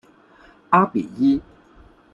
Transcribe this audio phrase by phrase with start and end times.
[0.71, 1.39] 阿比伊。